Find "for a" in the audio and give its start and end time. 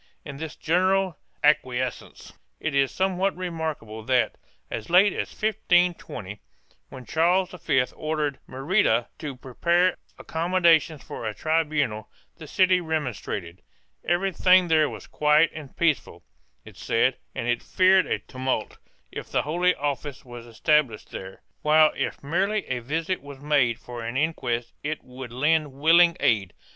11.03-11.35